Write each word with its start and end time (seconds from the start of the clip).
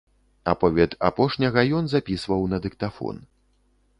Аповед 0.53 0.95
апошняга 1.09 1.65
ён 1.79 1.85
запісваў 1.93 2.41
на 2.53 2.57
дыктафон. 2.65 3.21